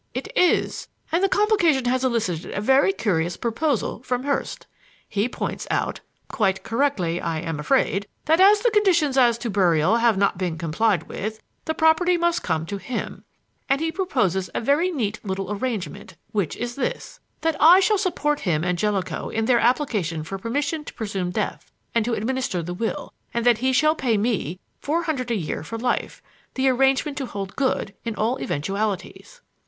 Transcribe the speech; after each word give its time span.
"It 0.15 0.35
is; 0.35 0.87
and 1.11 1.23
the 1.23 1.29
complication 1.29 1.85
has 1.85 2.03
elicited 2.03 2.55
a 2.55 2.59
very 2.59 2.91
curious 2.91 3.37
proposal 3.37 4.01
from 4.01 4.23
Hurst. 4.23 4.65
He 5.07 5.29
points 5.29 5.67
out 5.69 5.99
quite 6.27 6.63
correctly, 6.63 7.21
I 7.21 7.39
am 7.39 7.59
afraid 7.59 8.07
that 8.25 8.41
as 8.41 8.61
the 8.61 8.71
conditions 8.71 9.15
as 9.15 9.37
to 9.37 9.51
burial 9.51 9.97
have 9.97 10.17
not 10.17 10.39
been 10.39 10.57
complied 10.57 11.03
with, 11.03 11.39
the 11.65 11.75
property 11.75 12.17
must 12.17 12.41
come 12.41 12.65
to 12.65 12.77
him, 12.77 13.23
and 13.69 13.79
he 13.79 13.91
proposes 13.91 14.49
a 14.55 14.59
very 14.59 14.89
neat 14.89 15.19
little 15.23 15.51
arrangement, 15.51 16.15
which 16.31 16.57
is 16.57 16.73
this: 16.75 17.19
That 17.41 17.55
I 17.59 17.79
shall 17.79 17.99
support 17.99 18.39
him 18.39 18.63
and 18.63 18.79
Jellicoe 18.79 19.29
in 19.29 19.45
their 19.45 19.59
application 19.59 20.23
for 20.23 20.39
permission 20.39 20.83
to 20.83 20.95
presume 20.95 21.29
death 21.29 21.71
and 21.93 22.03
to 22.05 22.15
administer 22.15 22.63
the 22.63 22.73
will, 22.73 23.13
and 23.35 23.45
that 23.45 23.59
he 23.59 23.71
shall 23.71 23.93
pay 23.93 24.17
me 24.17 24.59
four 24.79 25.03
hundred 25.03 25.29
a 25.29 25.35
year 25.35 25.61
for 25.63 25.77
life; 25.77 26.23
the 26.55 26.67
arrangement 26.69 27.19
to 27.19 27.27
hold 27.27 27.55
good 27.55 27.93
in 28.03 28.15
all 28.15 28.41
eventualities." 28.41 29.41